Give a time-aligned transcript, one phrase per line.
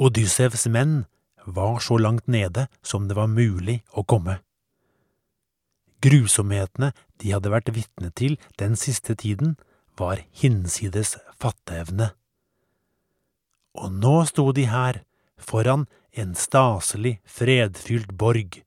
[0.00, 1.04] Odyssevs menn
[1.44, 4.38] var så langt nede som det var mulig å komme.
[6.00, 9.58] Grusomhetene de hadde vært vitne til den siste tiden,
[10.00, 12.14] var hinsides fatteevne.
[13.76, 15.02] Og nå sto de her,
[15.36, 15.84] foran
[16.16, 18.62] en staselig, fredfylt borg,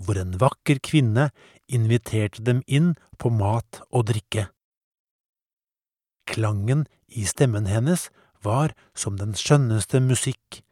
[0.00, 1.28] hvor en vakker kvinne
[1.68, 4.48] inviterte dem inn på mat og drikke.
[6.32, 8.08] Klangen i stemmen hennes
[8.44, 10.62] var som den skjønneste musikk,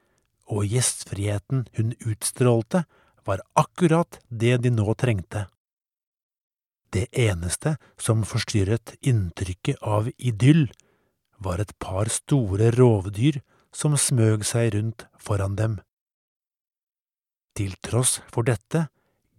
[0.51, 2.85] og gjestfriheten hun utstrålte
[3.27, 5.47] var akkurat det de nå trengte.
[6.91, 10.67] Det eneste som forstyrret inntrykket av idyll,
[11.41, 13.39] var et par store rovdyr
[13.73, 15.79] som smøg seg rundt foran dem.
[17.57, 18.89] Til tross for dette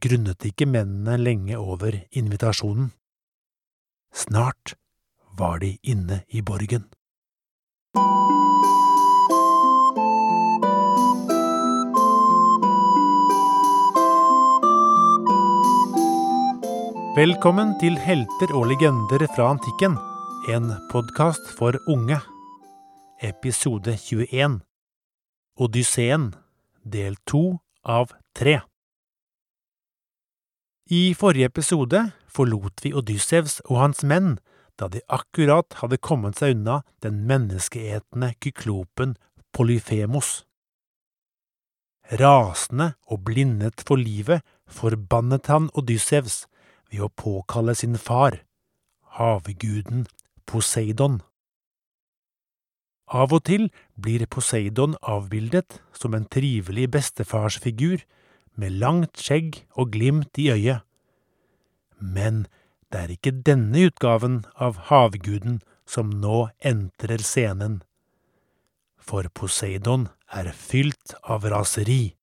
[0.02, 2.90] grunnet ikke mennene lenge over invitasjonen.
[4.12, 4.74] Snart
[5.38, 6.88] var de inne i borgen.
[17.12, 19.98] Velkommen til Helter og legender fra antikken,
[20.48, 22.16] en podkast for unge.
[23.22, 24.62] Episode 21
[25.60, 26.30] Odysseen,
[26.88, 28.62] del to av tre.
[30.88, 34.38] I forrige episode forlot vi Odyssevs og hans menn
[34.82, 39.14] da de akkurat hadde kommet seg unna den menneskeetende kyklopen
[39.54, 40.42] Polyfemos.
[42.20, 46.46] Rasende og blindet for livet forbannet han Odyssevs
[46.90, 48.42] ved å påkalle sin far,
[49.20, 50.08] havguden
[50.50, 51.22] Poseidon.
[53.12, 53.68] Av og til
[54.00, 58.04] blir Poseidon avbildet som en trivelig bestefarsfigur
[58.60, 60.82] med langt skjegg og glimt i øyet.
[62.00, 62.48] Men
[62.92, 67.80] det er ikke denne utgaven av havguden som nå entrer scenen.
[69.00, 72.14] For Poseidon er fylt av raseri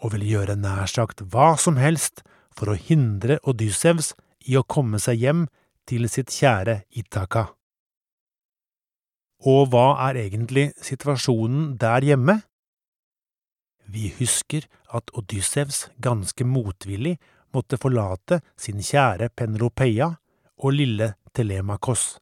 [0.00, 2.24] og vil gjøre nær sagt hva som helst
[2.56, 4.14] for å hindre Odyssevs
[4.48, 5.46] i å komme seg hjem
[5.88, 7.50] til sitt kjære Itaka.
[9.40, 12.40] Og hva er egentlig situasjonen der hjemme?
[13.90, 17.16] Vi husker at Odyssevs ganske motvillig
[17.54, 20.12] måtte forlate sin kjære Penelopeia
[20.60, 22.18] og lille Telemakos.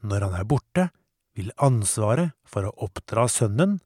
[0.00, 0.88] Når han er borte,
[1.36, 3.78] vil ansvaret for å oppdra sønnen,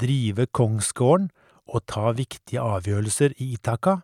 [0.00, 1.30] drive kongsgården
[1.70, 4.00] og ta viktige avgjørelser i Itaka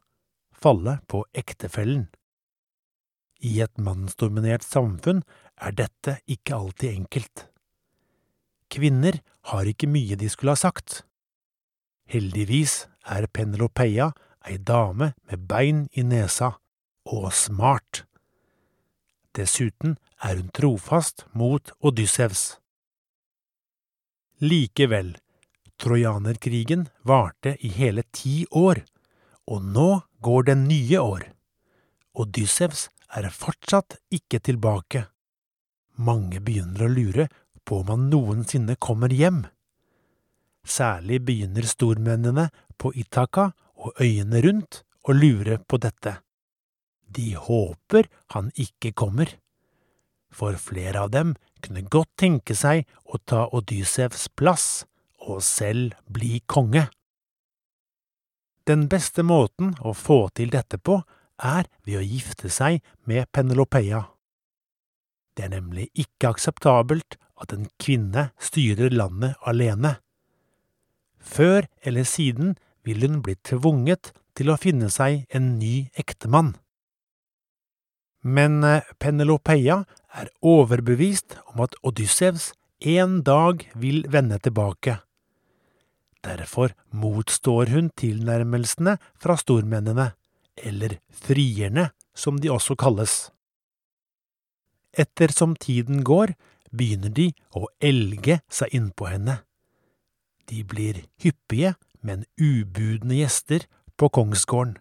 [0.56, 2.06] falle på ektefellen.
[3.44, 5.22] I et mannsdominert samfunn
[5.60, 7.46] er dette ikke alltid enkelt.
[8.72, 9.20] Kvinner
[9.52, 11.02] har ikke mye de skulle ha sagt.
[12.10, 14.12] Heldigvis er Penelopeia
[14.46, 16.54] ei dame med bein i nesa,
[17.06, 18.04] og smart.
[19.36, 22.56] Dessuten er hun trofast mot Odyssevs.
[24.40, 25.16] Likevel,
[25.80, 28.82] trojanerkrigen varte i hele ti år,
[29.46, 29.90] og nå
[30.24, 31.26] går det nye år.
[32.16, 35.06] Odyssevs er fortsatt ikke tilbake.
[35.96, 37.28] Mange begynner å lure
[37.64, 39.44] på om han noensinne kommer hjem.
[40.66, 43.52] Særlig begynner stormennene på Itaka
[43.86, 46.18] og øyene rundt og lure på dette.
[47.06, 49.30] De håper han ikke kommer,
[50.30, 54.84] for flere av dem kunne godt tenke seg å ta Odyssevs plass
[55.22, 56.86] og selv bli konge.
[58.66, 60.98] Den beste måten å få til dette på
[61.38, 64.02] er ved å gifte seg med Penelopeia.
[65.36, 69.98] Det er nemlig ikke akseptabelt at en kvinne styrer landet alene.
[71.20, 76.54] Før eller siden vil hun bli tvunget til å finne seg en ny ektemann.
[78.26, 79.82] Men eh, Penelopeia
[80.16, 82.52] er overbevist om at Odyssevs
[82.86, 84.98] en dag vil vende tilbake.
[86.26, 90.10] Derfor motstår hun tilnærmelsene fra stormennene,
[90.56, 93.28] eller frierne, som de også kalles.
[94.96, 96.32] Ettersom tiden går,
[96.72, 99.38] begynner de å elge seg innpå henne.
[100.48, 101.74] De blir hyppige,
[102.06, 103.66] men ubudne gjester
[103.98, 104.76] på kongsgården.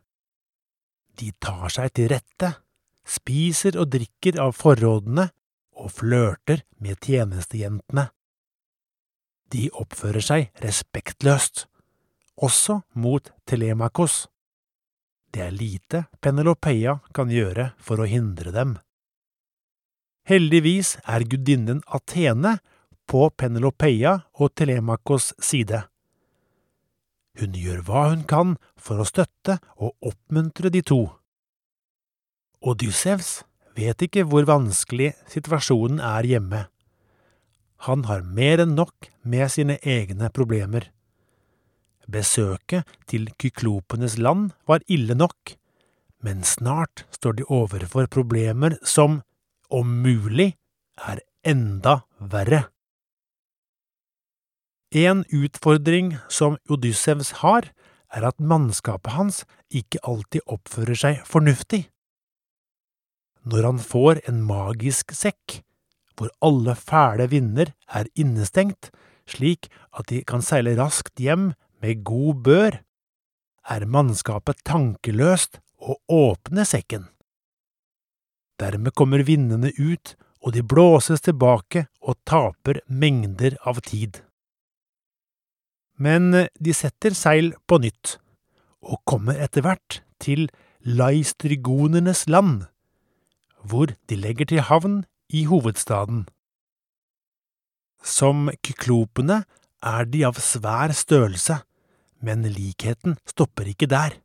[1.20, 2.52] De tar seg til rette,
[3.08, 5.30] spiser og drikker av forrådene
[5.80, 8.10] og flørter med tjenestejentene.
[9.54, 11.66] De oppfører seg respektløst,
[12.36, 14.26] også mot Telemakos.
[15.32, 18.78] Det er lite Penelopeia kan gjøre for å hindre dem.
[20.26, 22.58] Heldigvis er gudinnen Athene
[23.06, 25.84] på Penelopeia og Telemakos side.
[27.40, 31.02] Hun gjør hva hun kan for å støtte og oppmuntre de to.
[32.66, 33.44] Odyssevs
[33.76, 36.66] vet ikke hvor vanskelig situasjonen er hjemme.
[37.86, 40.88] Han har mer enn nok med sine egne problemer,
[42.06, 45.56] Besøket til kyklopenes land var ille nok,
[46.22, 49.22] men snart står de overfor problemer som,
[49.70, 50.54] om mulig,
[51.02, 52.66] er enda verre.
[54.96, 57.68] En utfordring som Odyssevs har,
[58.16, 61.82] er at mannskapet hans ikke alltid oppfører seg fornuftig.
[63.44, 65.60] Når han får en magisk sekk,
[66.16, 68.88] hvor alle fæle vinder er innestengt,
[69.28, 71.50] slik at de kan seile raskt hjem
[71.84, 72.78] med god bør,
[73.68, 77.10] er mannskapet tankeløst og åpner sekken.
[78.62, 84.22] Dermed kommer vindene ut, og de blåses tilbake og taper mengder av tid.
[85.98, 88.18] Men de setter seil på nytt,
[88.84, 90.50] og kommer etter hvert til
[90.86, 92.66] laistrygonernes land,
[93.66, 96.26] hvor de legger til havn i hovedstaden.
[98.06, 99.44] Som kyklopene
[99.82, 101.58] er de av svær størrelse,
[102.22, 104.20] men likheten stopper ikke der,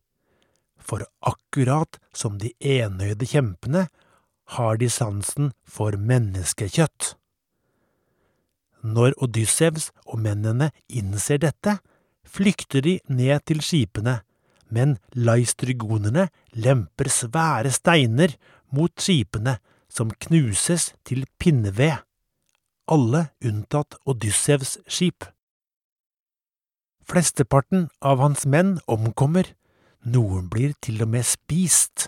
[0.77, 3.87] for akkurat som de enøyde kjempene
[4.57, 7.15] har de sansen for menneskekjøtt.
[8.83, 11.79] Når Odyssevs og mennene innser dette,
[12.25, 14.21] flykter de ned til skipene,
[14.71, 18.37] men laistrygonerne lemper svære steiner
[18.73, 19.59] mot skipene,
[19.91, 21.99] som knuses til pinneved,
[22.91, 25.27] alle unntatt Odyssevs skip.
[27.11, 29.49] Flesteparten av hans menn omkommer,
[30.07, 32.07] noen blir til og med spist,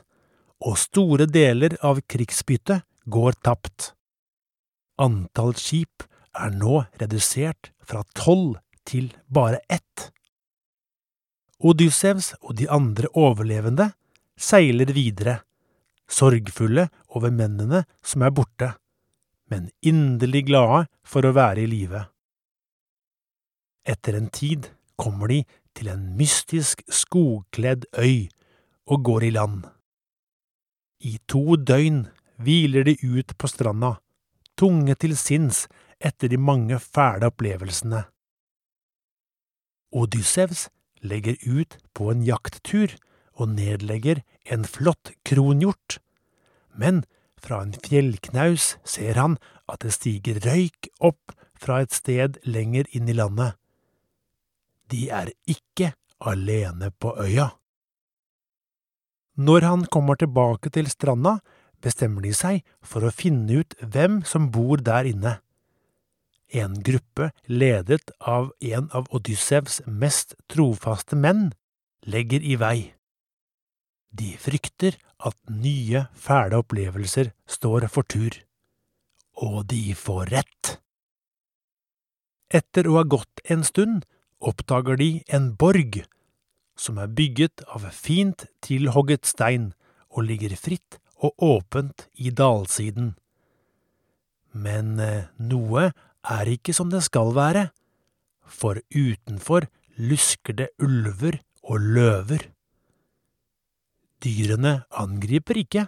[0.63, 3.91] og store deler av krigsbyttet går tapt.
[5.03, 6.07] Antall skip
[6.39, 8.59] er nå redusert fra tolv
[8.89, 10.11] til bare ett.
[11.63, 13.93] Odyssevs og de andre overlevende
[14.39, 15.41] seiler videre,
[16.11, 18.73] sorgfulle over mennene som er borte,
[19.53, 22.07] men inderlig glade for å være i live.
[23.87, 25.43] Etter en tid kommer de
[25.77, 28.29] til en mystisk skogkledd øy
[28.91, 29.63] og går i land.
[31.03, 32.05] I to døgn
[32.43, 33.97] hviler de ut på stranda,
[34.59, 35.67] tunge til sinns
[36.03, 38.05] etter de mange fæle opplevelsene.
[39.93, 40.69] Odyssevs
[41.03, 42.95] legger ut på en jakttur
[43.35, 44.23] og nedlegger
[44.53, 45.99] en flott kronhjort,
[46.75, 47.03] men
[47.43, 49.39] fra en fjellknaus ser han
[49.71, 53.59] at det stiger røyk opp fra et sted lenger inn i landet.
[54.91, 57.51] De er ikke alene på øya.
[59.37, 61.39] Når han kommer tilbake til stranda,
[61.83, 65.39] bestemmer de seg for å finne ut hvem som bor der inne.
[66.53, 71.53] En gruppe ledet av en av Odyssevs mest trofaste menn
[72.05, 72.93] legger i vei.
[74.13, 78.37] De frykter at nye, fæle opplevelser står for tur.
[79.41, 80.77] Og de får rett.
[82.53, 84.05] Etter å ha gått en stund
[84.45, 86.03] oppdager de en borg,
[86.77, 89.71] som er bygget av fint tilhogget stein
[90.13, 93.15] og ligger fritt og åpent i dalsiden.
[94.53, 95.93] Men eh, noe
[96.23, 97.71] er ikke som det skal være,
[98.47, 99.67] for utenfor
[99.99, 102.47] lusker det ulver og løver.
[104.23, 105.87] Dyrene angriper ikke,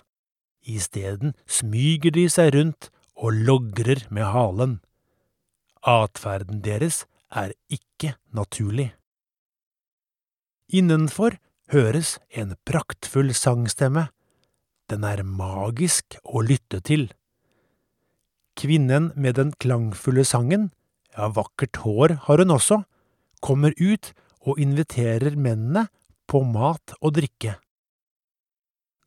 [0.66, 4.78] isteden smyger de seg rundt og logrer med halen.
[5.84, 8.94] Atferden deres er ikke naturlig.
[10.72, 11.36] Innenfor
[11.72, 14.08] høres en praktfull sangstemme.
[14.90, 17.10] Den er magisk å lytte til.
[18.54, 20.70] Kvinnen med den klangfulle sangen,
[21.16, 22.82] ja, vakkert hår har hun også,
[23.42, 24.12] kommer ut
[24.44, 25.88] og inviterer mennene
[26.30, 27.56] på mat og drikke.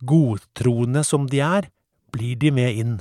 [0.07, 1.69] Godtroende som de er,
[2.13, 2.97] blir de med inn.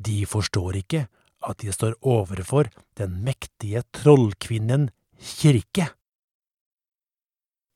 [0.00, 1.06] De forstår ikke
[1.48, 2.68] at de står overfor
[3.00, 5.90] den mektige trollkvinnen Kirke.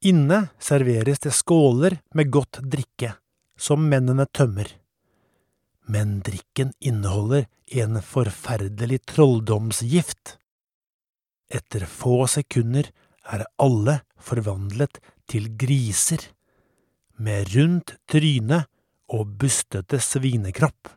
[0.05, 3.15] Inne serveres det skåler med godt drikke,
[3.57, 4.69] som mennene tømmer
[5.85, 10.37] men drikken inneholder en forferdelig trolldomsgift.
[11.53, 12.89] Etter få sekunder
[13.25, 15.01] er alle forvandlet
[15.31, 16.21] til griser,
[17.17, 18.65] med rundt tryne
[19.15, 20.89] og bustete svinekropp.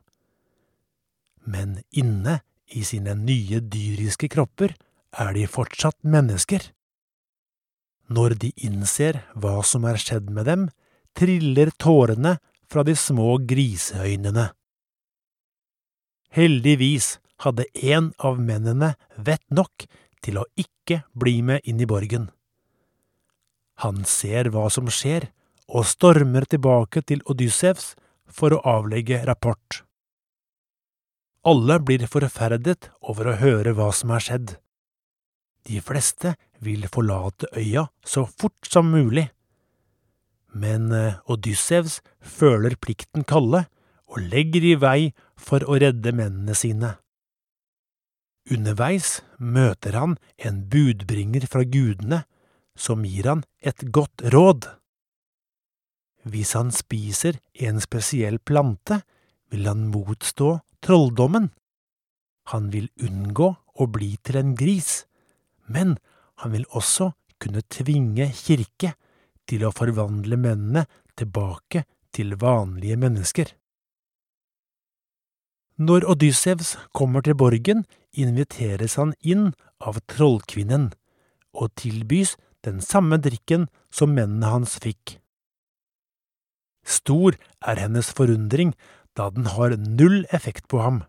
[1.46, 2.40] Men inne
[2.74, 4.74] i sine nye dyriske kropper
[5.18, 6.64] er de fortsatt mennesker.
[8.08, 10.68] Når de innser hva som er skjedd med dem,
[11.18, 14.50] triller tårene fra de små griseøynene.
[16.38, 19.88] Heldigvis hadde en av mennene vett nok
[20.22, 22.28] til å ikke bli med inn i borgen.
[23.82, 25.32] Han ser hva som skjer,
[25.68, 27.96] og stormer tilbake til Odyssevs
[28.32, 29.82] for å avlegge rapport.
[31.48, 34.54] Alle blir forferdet over å høre hva som er skjedd.
[35.68, 39.28] De fleste vil forlate øya så fort som mulig.
[40.56, 43.66] Men eh, Odyssevs føler plikten kalle
[44.08, 45.02] og legger i vei
[45.38, 46.96] for å redde mennene sine.
[48.52, 52.24] Underveis møter han en budbringer fra gudene
[52.78, 54.70] som gir han et godt råd.
[56.28, 59.02] Hvis han spiser en spesiell plante,
[59.52, 61.52] vil han motstå trolldommen.
[62.52, 65.06] Han vil unngå å bli til en gris,
[65.68, 65.98] men
[66.44, 68.94] han vil også kunne tvinge kirke
[69.48, 70.86] til å forvandle mennene
[71.18, 71.84] tilbake
[72.16, 73.52] til vanlige mennesker.
[75.78, 77.84] Når Odyssevs kommer til borgen,
[78.18, 80.90] inviteres han inn av trollkvinnen
[81.54, 82.34] og tilbys
[82.66, 85.20] den samme drikken som mennene hans fikk.
[86.82, 88.74] Stor er hennes forundring
[89.18, 91.04] da den har null effekt på ham.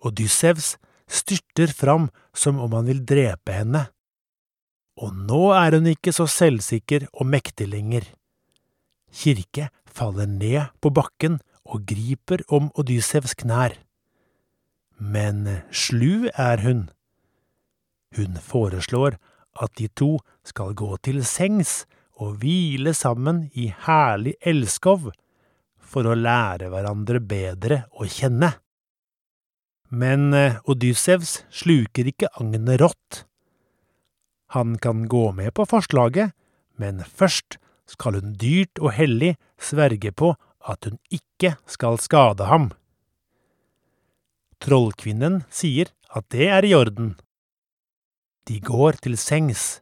[0.00, 0.78] Odyssevs
[1.10, 3.88] styrter fram som om han vil drepe henne.
[5.00, 8.06] Og nå er hun ikke så selvsikker og mektig lenger.
[9.12, 11.40] Kirke faller ned på bakken
[11.70, 13.76] og griper om Odyssevs knær.
[14.98, 16.88] Men slu er hun.
[18.16, 19.16] Hun foreslår
[19.62, 21.84] at de to skal gå til sengs
[22.20, 25.08] og hvile sammen i herlig elskov
[25.80, 28.52] for å lære hverandre bedre å kjenne.
[29.90, 30.30] Men
[30.70, 33.24] Odyssevs sluker ikke agnet rått.
[34.54, 36.34] Han kan gå med på forslaget,
[36.78, 37.58] men først
[37.90, 40.34] skal hun dyrt og hellig sverge på
[40.68, 42.70] at hun ikke skal skade ham.
[44.60, 47.14] Trollkvinnen sier at det er i orden.
[48.48, 49.80] De går til sengs,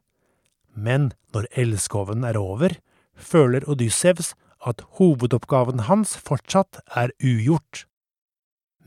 [0.75, 2.77] men når elskoven er over,
[3.19, 4.35] føler Odyssevs
[4.67, 7.87] at hovedoppgaven hans fortsatt er ugjort.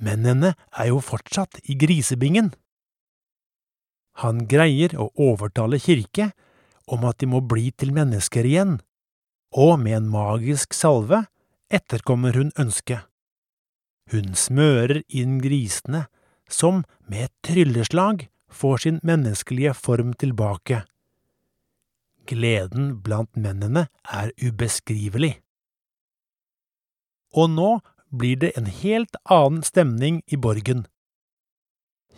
[0.01, 2.51] Mennene er jo fortsatt i grisebingen.
[4.23, 6.31] Han greier å overtale Kirke
[6.91, 8.79] om at de må bli til mennesker igjen,
[9.51, 11.25] og med en magisk salve
[11.73, 13.07] etterkommer hun ønsket.
[14.11, 16.05] Hun smører inn grisene,
[16.51, 20.83] som med et trylleslag får sin menneskelige form tilbake.
[22.27, 25.37] Gleden blant mennene er ubeskrivelig.
[27.31, 27.69] Og nå
[28.11, 30.85] blir det en helt annen stemning i borgen.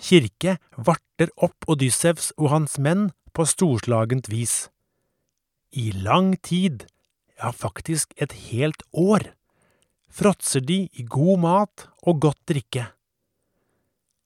[0.02, 4.70] Kirke varter opp Odyssevs og hans menn på storslagent vis.
[5.72, 6.88] I lang tid,
[7.38, 9.30] ja faktisk et helt år,
[10.13, 12.88] fråtser de i god mat og godt drikke.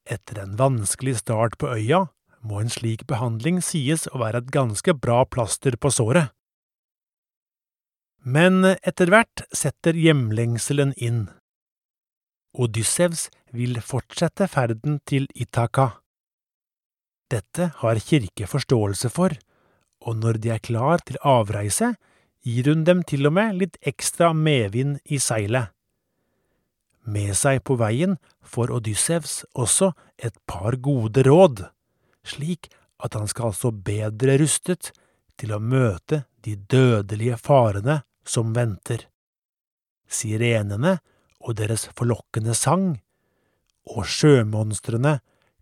[0.08, 2.08] Etter en vanskelig start på øya
[2.48, 6.32] må en slik behandling sies å være et ganske bra plaster på såret.
[8.24, 11.28] Men etter hvert setter hjemlengselen inn.
[12.58, 16.02] Odyssevs vil fortsette ferden til Itaka.
[17.32, 19.36] Dette har Kirke forståelse for,
[20.08, 21.94] og når de er klar til avreise,
[22.44, 25.77] gir hun dem til og med litt ekstra medvind i seilet.
[27.08, 31.64] Med seg på veien får Odyssevs også et par gode råd,
[32.28, 32.68] slik
[33.04, 34.92] at han skal stå bedre rustet
[35.40, 39.06] til å møte de dødelige farene som venter.
[40.08, 40.98] Sirenene
[41.40, 42.98] og deres forlokkende sang,
[43.88, 45.20] og sjømonstrene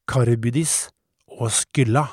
[0.09, 0.89] Karybydis
[1.29, 2.07] og Skylla.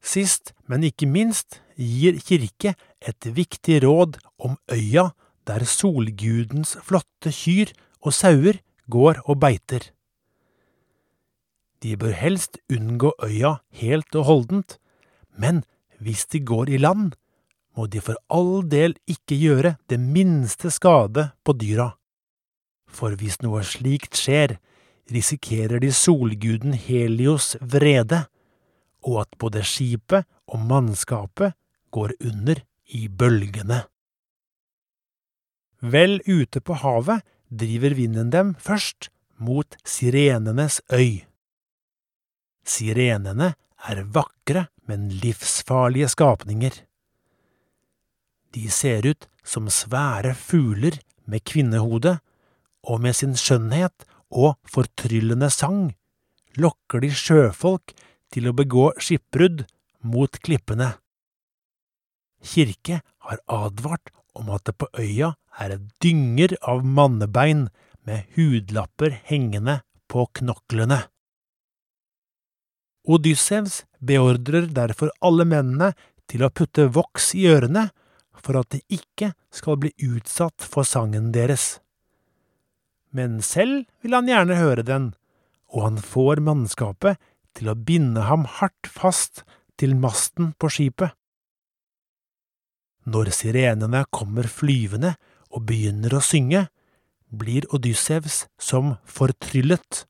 [0.00, 2.72] Sist, men ikke minst, gir Kirke
[3.04, 5.10] et viktig råd om øya
[5.50, 9.90] der solgudens flotte kyr og sauer går og beiter.
[11.82, 14.76] De bør helst unngå øya helt og holdent,
[15.36, 15.64] men
[15.98, 17.14] hvis de går i land,
[17.76, 21.94] må de for all del ikke gjøre det minste skade på dyra.
[22.90, 24.58] For hvis noe slikt skjer,
[25.10, 28.26] risikerer de solguden Helios vrede,
[29.06, 31.56] og at både skipet og mannskapet
[31.94, 32.60] går under
[32.92, 33.84] i bølgene.
[35.80, 39.08] Vel ute på havet driver vinden dem først
[39.40, 41.24] mot sirenenes øy.
[42.64, 43.54] Sirenene
[43.88, 46.74] er vakre, men livsfarlige skapninger.
[48.54, 52.18] De ser ut som svære fugler med kvinnehode,
[52.82, 55.90] og med sin skjønnhet og fortryllende sang
[56.58, 57.92] lokker de sjøfolk
[58.32, 59.64] til å begå skipbrudd
[60.06, 60.94] mot klippene.
[62.40, 67.68] Kirke har advart om at det på øya er dynger av mannebein
[68.06, 71.02] med hudlapper hengende på knoklene.
[73.10, 75.92] Odyssevs beordrer derfor alle mennene
[76.30, 77.88] til å putte voks i ørene
[78.40, 81.78] for at de ikke skal bli utsatt for sangen deres.
[83.10, 85.10] Men selv vil han gjerne høre den,
[85.70, 87.18] og han får mannskapet
[87.58, 89.42] til å binde ham hardt fast
[89.80, 91.16] til masten på skipet.
[93.08, 95.14] Når sirenene kommer flyvende
[95.50, 96.66] og begynner å synge,
[97.30, 100.04] blir Odyssevs som fortryllet.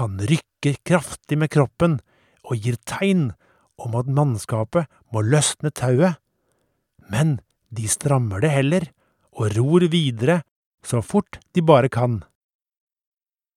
[0.00, 2.00] Han rykker kraftig med kroppen
[2.44, 3.30] og gir tegn
[3.80, 6.18] om at mannskapet må løsne tauet,
[7.10, 7.38] men
[7.74, 8.88] de strammer det heller
[9.34, 10.42] og ror videre
[10.84, 12.22] så fort de bare kan.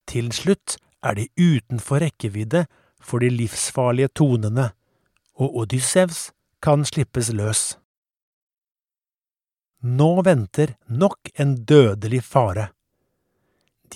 [0.07, 2.65] Til slutt er de utenfor rekkevidde
[3.03, 4.71] for de livsfarlige tonene,
[5.37, 6.31] og Odyssevs
[6.63, 7.75] kan slippes løs.
[9.87, 12.71] Nå venter nok en dødelig fare.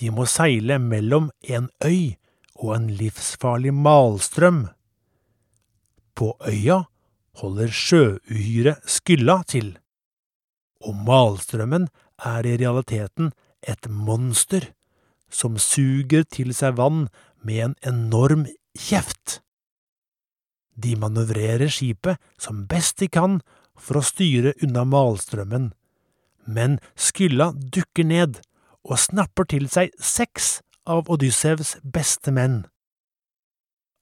[0.00, 2.14] De må seile mellom en øy
[2.56, 4.62] og en livsfarlig malstrøm.
[6.16, 6.84] På øya
[7.42, 9.74] holder sjøuhyret Skylla til,
[10.80, 11.88] og malstrømmen
[12.24, 14.70] er i realiteten et monster
[15.32, 17.06] som suger til seg vann
[17.44, 18.46] med en enorm
[18.78, 19.40] kjeft.
[20.72, 23.40] De manøvrerer skipet som best de kan
[23.76, 25.72] for å styre unna malstrømmen,
[26.44, 28.40] men Skylla dukker ned
[28.82, 32.64] og snapper til seg seks av Odyssevs beste menn.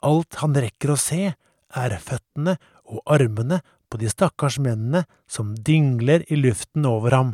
[0.00, 1.34] Alt han rekker å se,
[1.70, 2.56] er føttene
[2.88, 7.30] og armene på de stakkars mennene som dingler i luften over ham.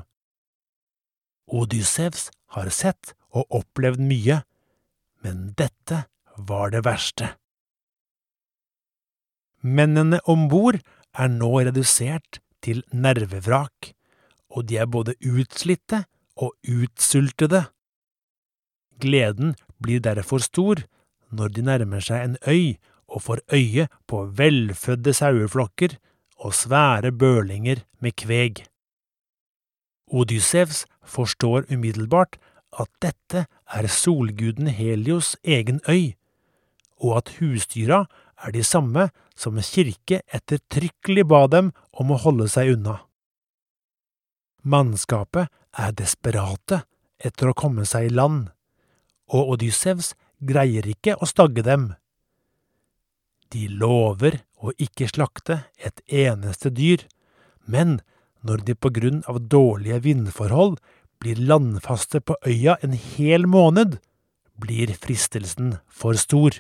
[1.47, 4.41] Odyssevs har sett og opplevd mye,
[5.23, 7.35] men dette var det verste.
[9.63, 10.79] Mennene om bord
[11.17, 13.96] er nå redusert til nervevrak,
[14.57, 16.05] og de er både utslitte
[16.37, 17.67] og utsultede.
[19.01, 20.81] Gleden blir derfor stor
[21.29, 25.99] når de nærmer seg en øy og får øye på velfødde saueflokker
[26.41, 28.65] og svære bølinger med kveg.
[30.07, 32.37] Odyssevs forstår umiddelbart
[32.81, 36.15] at dette er solguden Helios egen øy,
[37.01, 38.05] og at husdyra
[38.45, 43.06] er de samme som Kirke ettertrykkelig ba dem om å holde seg unna.
[44.67, 45.47] Mannskapet
[45.79, 46.81] er desperate
[47.23, 48.49] etter å komme seg i land,
[49.31, 51.93] og Odyssevs greier ikke å stagge dem.
[53.55, 57.07] De lover å ikke slakte et eneste dyr,
[57.63, 58.01] men
[58.43, 60.81] når de på grunn av dårlige vindforhold
[61.23, 64.01] blir landfaste på øya en hel måned,
[64.59, 66.59] blir fristelsen for stor.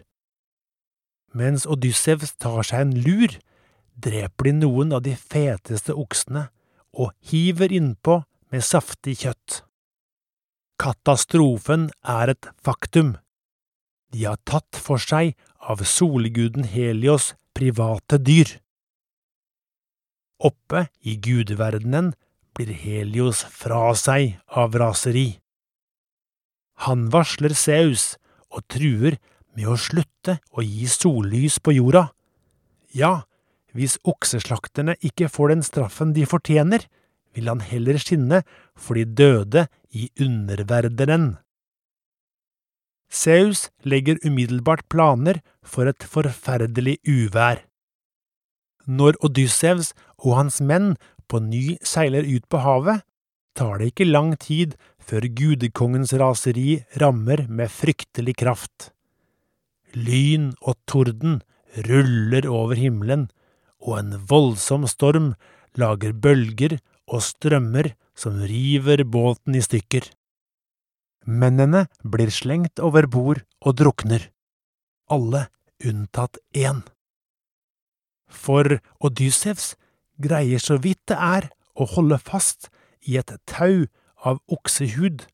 [1.34, 3.34] Mens Odyssevs tar seg en lur,
[3.98, 6.46] dreper de noen av de feteste oksene
[6.96, 9.62] og hiver innpå med saftig kjøtt.
[10.80, 13.16] Katastrofen er et faktum.
[14.12, 18.58] De har tatt for seg av solguden Helios private dyr.
[20.36, 22.12] Oppe i gudeverdenen
[22.56, 25.38] blir Helios fra seg av raseri.
[26.84, 28.14] Han varsler Zeus
[28.52, 29.16] og truer
[29.56, 32.10] med å slutte å gi sollys på jorda.
[32.92, 33.24] Ja,
[33.76, 36.86] hvis okseslakterne ikke får den straffen de fortjener,
[37.36, 41.36] vil han heller skinne for de døde i underverdenen.
[43.12, 47.62] Zeus legger umiddelbart planer for et forferdelig uvær.
[48.86, 50.96] Når Odyssevs og hans menn
[51.30, 53.02] på ny seiler ut på havet,
[53.56, 58.90] tar det ikke lang tid før gudekongens raseri rammer med fryktelig kraft.
[59.96, 61.40] Lyn og torden
[61.88, 63.28] ruller over himmelen,
[63.86, 65.32] og en voldsom storm
[65.78, 70.08] lager bølger og strømmer som river båten i stykker.
[71.26, 74.28] Mennene blir slengt over bord og drukner,
[75.10, 75.46] alle
[75.84, 76.82] unntatt én.
[78.26, 79.74] For Odyssevs
[80.22, 82.70] greier så vidt det er å holde fast
[83.06, 83.86] i et tau
[84.26, 85.26] av oksehud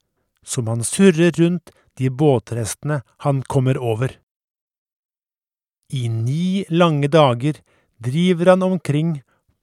[0.44, 4.16] som han surrer rundt de båtrestene han kommer over.
[5.92, 7.60] I ni lange dager
[8.02, 9.20] driver han omkring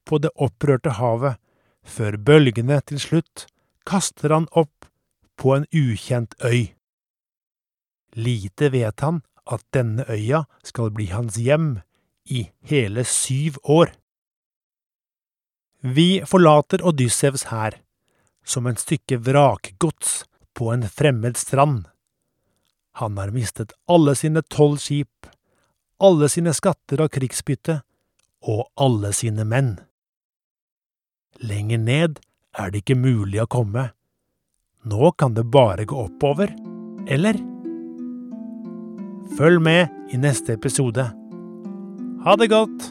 [0.08, 1.38] på det opprørte havet,
[1.84, 3.48] før bølgene til slutt
[3.90, 4.90] kaster han opp
[5.40, 6.76] på en ukjent øy.
[8.16, 11.80] Lite vet han at denne øya skal bli hans hjem
[12.30, 13.94] i hele syv år.
[15.82, 17.80] Vi forlater Odyssevs hær,
[18.44, 20.24] som en stykke vrakgods
[20.58, 21.86] på en fremmed strand.
[23.00, 25.30] Han har mistet alle sine tolv skip,
[26.04, 27.80] alle sine skatter og krigsbytte,
[28.46, 29.78] og alle sine menn.
[31.40, 32.20] Lenger ned
[32.58, 33.90] er det ikke mulig å komme,
[34.84, 36.52] nå kan det bare gå oppover,
[37.08, 37.40] eller?
[39.38, 41.10] Følg med i neste episode.
[42.24, 42.90] Ha det godt!